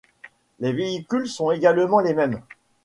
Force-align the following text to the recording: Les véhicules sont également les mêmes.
Les 0.59 0.73
véhicules 0.73 1.27
sont 1.29 1.51
également 1.51 1.99
les 1.99 2.15
mêmes. 2.15 2.41